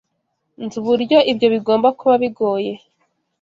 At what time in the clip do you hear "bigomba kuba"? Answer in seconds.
1.53-2.13